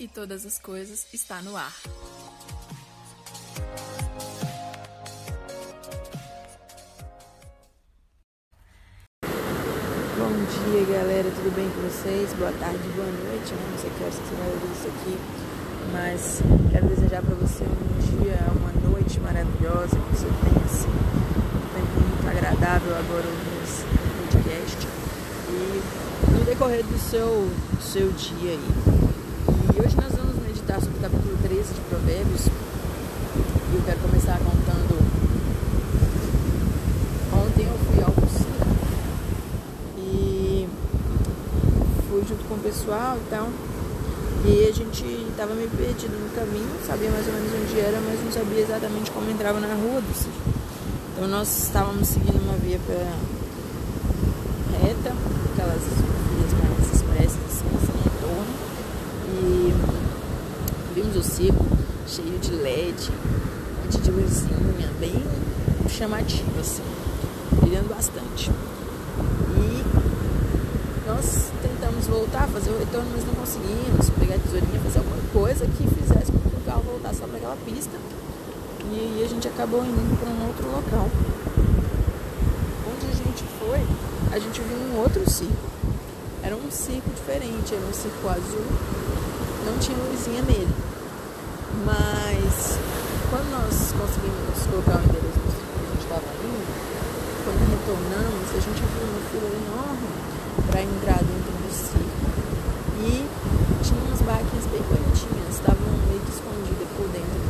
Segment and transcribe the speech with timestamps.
[0.00, 1.76] e todas as coisas está no ar.
[10.16, 10.32] Bom
[10.64, 12.32] dia, galera, tudo bem com vocês?
[12.32, 13.68] Boa tarde, boa noite, né?
[13.70, 15.18] não sei que horas você vai isso aqui,
[15.92, 16.40] mas
[16.70, 22.00] quero desejar para você um dia, uma noite maravilhosa, que você tenha assim, um tempo
[22.00, 23.84] muito agradável agora ouvindo esse
[24.24, 24.88] podcast
[25.50, 29.09] e no decorrer do seu, do seu dia aí.
[29.72, 32.46] E hoje nós vamos meditar sobre o capítulo 13 de Provérbios.
[32.46, 34.98] E eu quero começar contando.
[37.32, 38.66] Ontem eu fui ao circo
[39.96, 40.68] e
[42.08, 43.48] fui junto com o pessoal e tal.
[44.44, 48.24] E a gente estava meio perdido no caminho, sabia mais ou menos onde era, mas
[48.24, 50.50] não sabia exatamente como entrava na rua do circo.
[51.14, 53.06] Então nós estávamos seguindo uma via para
[54.82, 55.14] reta,
[55.52, 57.79] aquelas vias mais expressas assim,
[59.40, 59.72] e
[60.94, 61.64] vimos o circo
[62.06, 65.22] cheio de LED, um monte de luzinha, bem
[65.88, 66.82] chamativo assim,
[67.60, 68.50] brilhando bastante.
[69.56, 75.22] E nós tentamos voltar, fazer o retorno, mas não conseguimos pegar a tesourinha, fazer alguma
[75.32, 77.96] coisa que fizesse com que o carro voltasse para aquela pista.
[78.92, 81.08] E aí a gente acabou indo para um outro local.
[82.88, 83.80] Onde a gente foi,
[84.34, 85.79] a gente viu um outro circo.
[86.42, 88.66] Era um circo diferente, era um circo azul
[89.64, 90.74] não tinha luzinha nele.
[91.84, 92.78] Mas
[93.28, 96.70] quando nós conseguimos colocar o endereço do que a gente estava indo,
[97.44, 100.10] quando retornamos, a gente viu uma fila enorme
[100.70, 102.26] para entrar dentro do circo.
[103.00, 103.24] E
[103.84, 107.40] tinha umas barraquinhas bem bonitinhas, estavam meio que escondidas por dentro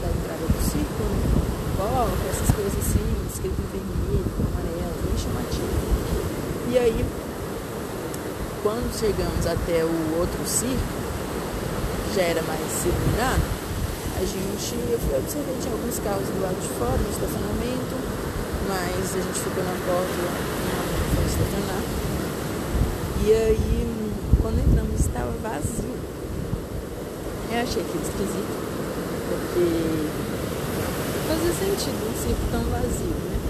[0.00, 1.20] da entrada do circo, né?
[1.76, 5.80] Coca, essas coisas assim, escrito em vermelho, amarelo, bem chamativo.
[6.68, 7.06] E aí,
[8.62, 11.00] quando chegamos até o outro circo,
[12.14, 13.40] já era mais iluminado,
[14.16, 17.96] a gente, eu fui observar, tinha alguns carros do lado de fora, no estacionamento,
[18.68, 20.84] mas a gente ficou na porta não
[21.16, 21.82] foi estacionar.
[23.24, 24.12] E aí,
[24.42, 25.96] quando entramos, estava vazio.
[27.50, 28.54] Eu achei aquilo esquisito,
[29.28, 29.64] porque
[31.26, 33.40] fazia sentido um circo tão vazio, né?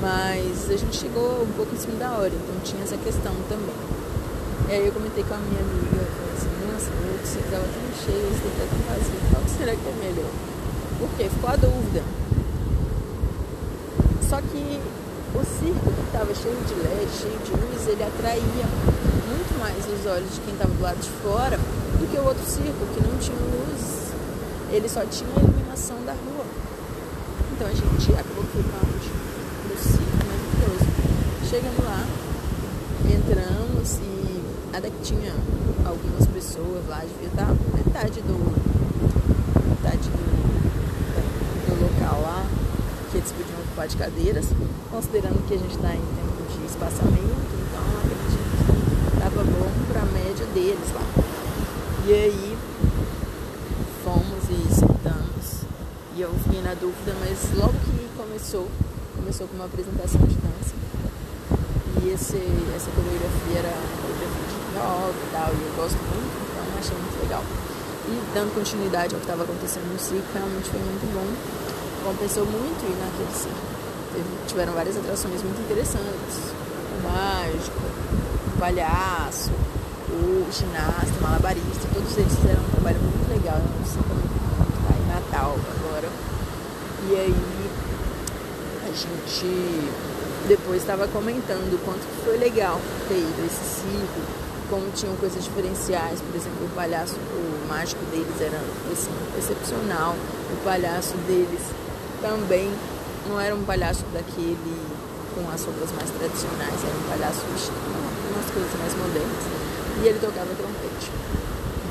[0.00, 3.99] Mas a gente chegou um pouco em cima da hora, então tinha essa questão também.
[4.70, 6.06] E aí eu comentei com a minha amiga,
[6.70, 9.94] nossa, meu circo estava tão cheio, esse daqui tá tão vazio, qual será que é
[9.98, 10.30] melhor?
[10.96, 11.28] Por quê?
[11.28, 12.04] Ficou a dúvida.
[14.30, 14.78] Só que
[15.34, 18.66] o circo que estava cheio de LED, cheio de luz, ele atraía
[19.26, 21.58] muito mais os olhos de quem estava do lado de fora
[21.98, 24.14] do que o outro circo, que não tinha luz.
[24.70, 26.46] Ele só tinha a iluminação da rua.
[27.50, 29.02] Então a gente acabou filmando
[29.66, 30.86] no circo maravilhoso.
[31.50, 32.06] Chegando lá,
[33.10, 34.39] entramos e
[34.72, 35.32] até que tinha
[35.84, 38.38] algumas pessoas lá, devia estar metade do.
[39.68, 40.30] metade do,
[41.66, 42.46] do local lá,
[43.10, 44.46] que eles podiam ocupar de cadeiras,
[44.90, 50.02] considerando que a gente está em tempo de espaçamento, então acredito que estava bom para
[50.02, 51.02] a média deles lá.
[52.06, 52.58] E aí
[54.04, 55.62] fomos e sentamos.
[56.16, 58.68] E eu fiquei na dúvida, mas logo que começou,
[59.16, 60.89] começou com uma apresentação de dança.
[61.98, 62.38] E esse,
[62.74, 67.18] essa coreografia era coreografia de rock e tal, e eu gosto muito, então achei muito
[67.22, 67.42] legal.
[68.06, 71.26] E dando continuidade ao que estava acontecendo no circo, realmente foi muito bom.
[72.04, 73.70] Compensou muito ir naquele circo.
[74.46, 76.54] Tiveram várias atrações muito interessantes.
[76.94, 77.82] O mágico,
[78.54, 79.50] o palhaço,
[80.10, 83.58] o ginasta, o malabarista, todos eles fizeram um trabalho muito legal.
[83.58, 86.08] No circo tá em Natal agora.
[87.10, 87.34] E aí
[88.82, 90.09] a gente
[90.50, 94.20] depois estava comentando o quanto foi legal ter ido esse circo,
[94.68, 98.58] como tinham coisas diferenciais, por exemplo, o palhaço, o mágico deles era
[98.90, 100.16] assim, excepcional,
[100.50, 101.62] o palhaço deles
[102.20, 102.68] também
[103.28, 104.74] não era um palhaço daquele
[105.38, 107.78] com as roupas mais tradicionais, era um palhaço vestido
[108.34, 109.44] umas coisas mais modernas.
[110.02, 111.14] E ele tocava trompete.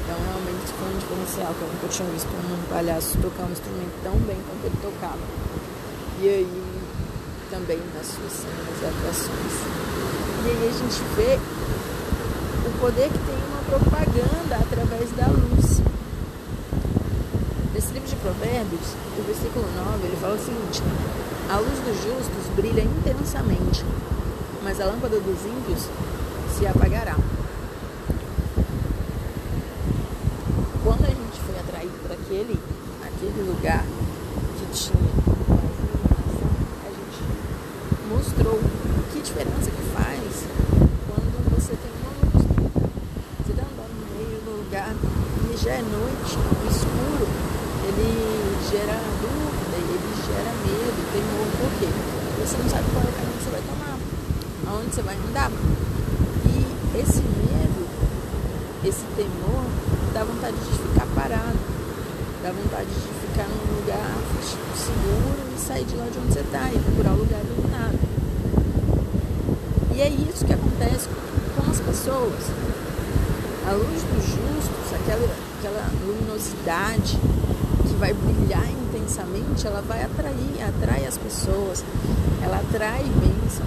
[0.04, 3.96] Então realmente foi um diferencial, que eu nunca tinha visto um palhaço tocar um instrumento
[4.04, 5.24] tão bem quanto ele tocava.
[6.20, 6.69] E aí
[7.50, 9.54] também nas suas cenas e atuações.
[10.46, 11.40] E aí a gente vê
[12.68, 15.82] o poder que tem uma propaganda através da luz.
[17.74, 20.84] Nesse livro de Provérbios, o versículo 9, ele fala o seguinte:
[21.50, 23.84] A luz dos justos brilha intensamente,
[24.64, 25.90] mas a lâmpada dos ímpios
[26.58, 27.16] se apagará.
[30.84, 32.60] Quando a gente foi atraído para aquele,
[33.04, 33.84] aquele lugar
[34.58, 35.59] que tinha
[38.20, 38.60] mostrou
[39.14, 40.44] que diferença que faz
[41.08, 42.44] quando você tem uma luz.
[43.40, 46.36] Você está andando no meio do lugar e já é noite,
[46.68, 47.28] escuro,
[47.88, 51.88] ele gera dúvida, ele gera medo, temor, por quê?
[52.44, 53.98] Você não sabe qual é o caminho que você vai tomar,
[54.68, 55.52] aonde você vai andar.
[56.44, 57.88] E esse medo,
[58.84, 59.64] esse temor,
[60.14, 61.60] dá vontade de ficar parado,
[62.44, 64.16] dá vontade de ficar num lugar
[64.76, 68.00] seguro e sair de lá de onde você está e procurar um lugar iluminado.
[69.96, 71.08] E é isso que acontece
[71.56, 72.44] com as pessoas.
[73.68, 75.28] A luz dos justos, aquela,
[75.60, 77.18] aquela luminosidade
[77.88, 81.84] que vai brilhar intensamente, ela vai atrair, atrai as pessoas,
[82.42, 83.66] ela atrai bênção.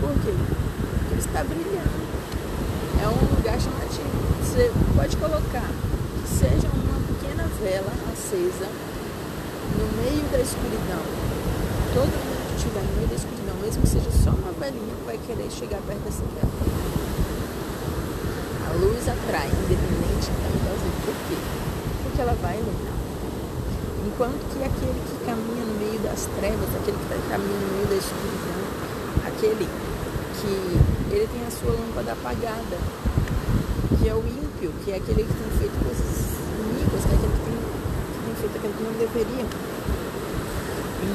[0.00, 0.34] Por quê?
[0.98, 2.04] Porque está brilhando.
[3.02, 4.08] É um lugar chamativo.
[4.42, 5.68] Você pode colocar
[6.22, 7.00] que seja uma
[7.60, 8.68] vela acesa
[9.78, 11.04] no meio da escuridão.
[11.94, 15.18] Todo mundo que estiver no meio da escuridão, mesmo que seja só uma velinha, vai
[15.26, 16.84] querer chegar perto dessa vela
[18.80, 20.94] luz atrai, independente das luzes.
[21.04, 21.36] Por quê?
[22.02, 22.98] Porque ela vai iluminar.
[24.06, 27.96] Enquanto que aquele que caminha no meio das trevas, aquele que caminha no meio da
[27.96, 28.62] escuridão,
[29.26, 29.68] aquele
[30.40, 32.78] que ele tem a sua lâmpada apagada,
[33.98, 36.43] que é o ímpio, que é aquele que tem feito coisas
[36.84, 37.58] iniquas, que aquele que tem,
[38.26, 39.46] tem feito que não deveria,
[41.02, 41.06] e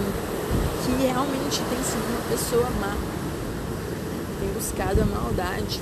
[0.85, 2.95] que realmente tem sido uma pessoa má,
[4.39, 5.81] tem buscado a maldade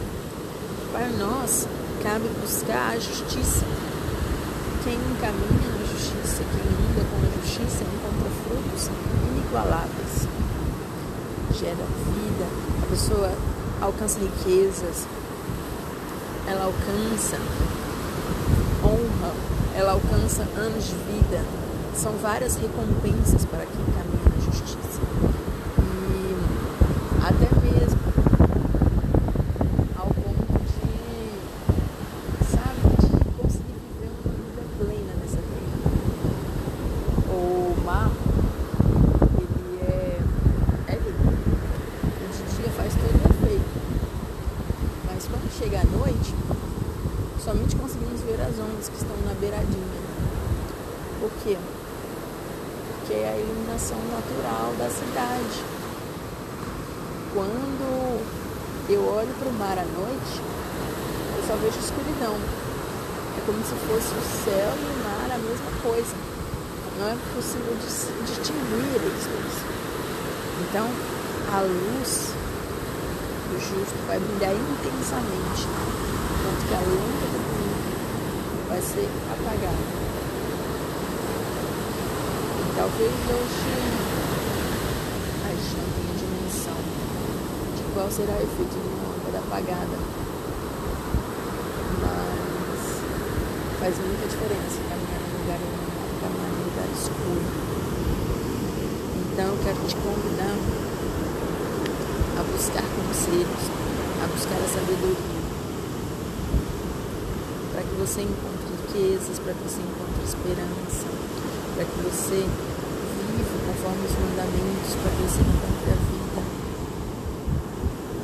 [0.91, 1.67] para nós
[2.03, 3.65] cabe buscar a justiça.
[4.83, 8.89] Quem caminha na justiça, quem anda com a justiça, encontra frutos
[9.29, 10.27] inigualáveis.
[11.53, 12.45] Gera vida,
[12.83, 13.31] a pessoa
[13.81, 15.07] alcança riquezas,
[16.47, 17.37] ela alcança
[18.83, 19.33] honra,
[19.77, 21.39] ela alcança anos de vida.
[21.93, 24.16] São várias recompensas para quem caminha
[54.17, 55.63] natural da cidade.
[57.33, 58.19] Quando
[58.89, 60.41] eu olho para o mar à noite,
[61.37, 62.35] eu só vejo escuridão.
[63.37, 66.15] É como se fosse o céu e o mar a mesma coisa.
[66.99, 67.75] Não é possível
[68.25, 69.55] distinguir eles dois.
[70.67, 70.87] Então,
[71.53, 72.33] a luz
[73.51, 75.67] do justo vai brilhar intensamente,
[76.33, 77.56] enquanto que a lâmpada do
[78.77, 79.73] vai ser apagada.
[82.75, 83.73] Talvez hoje
[85.41, 86.77] a não tenha dimensão
[87.75, 89.97] de qual será o efeito de uma lâmpada apagada.
[92.01, 92.79] Mas
[93.79, 97.49] faz muita diferença caminhar num lugar iluminado, caminhar num lugar escuro.
[99.33, 100.57] Então eu quero te convidar
[102.37, 103.63] a buscar conselhos,
[104.23, 105.37] a buscar a sabedoria.
[107.73, 108.56] Para que você encontre
[108.87, 111.07] riquezas, para que você encontre esperança,
[111.75, 116.41] para que você viva conforme os mandamentos, para que você encontre a vida,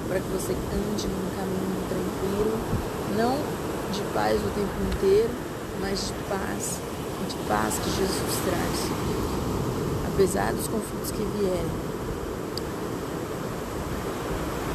[0.07, 2.57] para que você ande num caminho tranquilo,
[3.17, 3.37] não
[3.91, 5.29] de paz o tempo inteiro,
[5.81, 6.79] mas de paz,
[7.27, 11.93] de paz que Jesus traz, apesar dos conflitos que vierem,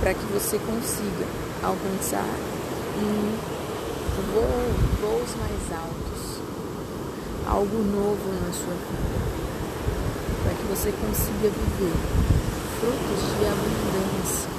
[0.00, 1.26] para que você consiga
[1.62, 2.24] alcançar
[2.98, 3.57] um
[4.32, 5.98] voo, voos mais altos
[7.48, 9.18] algo novo na sua vida,
[10.42, 11.96] para que você consiga viver
[12.78, 14.50] frutos de abundância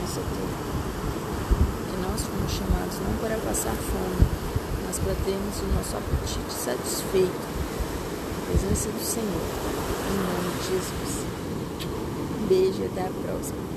[0.00, 0.66] nessa terra.
[1.86, 4.26] Que nós fomos chamados não para passar fome,
[4.84, 7.46] mas para termos o nosso apetite satisfeito
[8.34, 9.46] na presença do Senhor.
[10.10, 11.26] Em nome de Jesus.
[12.42, 13.75] Um beijo e até a próxima.